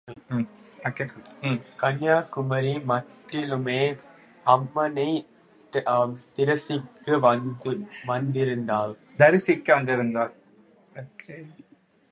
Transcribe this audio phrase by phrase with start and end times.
[1.77, 3.99] கன்யாகுமரி மட்டிலுமே
[4.45, 5.27] அம்மனைத்
[9.17, 9.81] தரிசிக்க
[9.81, 10.33] வந்திருந்தாள்.